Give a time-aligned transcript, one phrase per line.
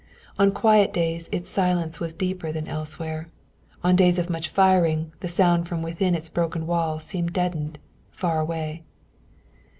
[0.39, 3.27] On quiet days its silence was deeper than elsewhere.
[3.83, 7.77] On days of much firing the sound from within its broken walls seemed deadened,
[8.09, 8.81] far away.